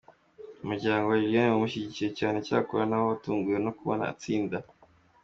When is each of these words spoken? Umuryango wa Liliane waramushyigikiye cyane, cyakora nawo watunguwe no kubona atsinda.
Umuryango 0.63 1.05
wa 1.07 1.19
Liliane 1.21 1.51
waramushyigikiye 1.51 2.09
cyane, 2.19 2.37
cyakora 2.47 2.83
nawo 2.87 3.05
watunguwe 3.11 3.57
no 3.65 3.71
kubona 3.77 4.03
atsinda. 4.11 4.57